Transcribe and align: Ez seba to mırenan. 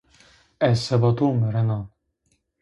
Ez 0.67 0.79
seba 0.87 1.11
to 1.17 1.27
mırenan. 1.39 1.85